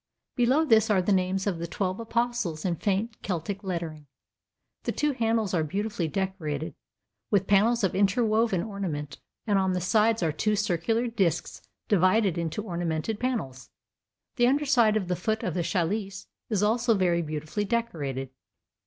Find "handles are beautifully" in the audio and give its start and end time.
5.11-6.07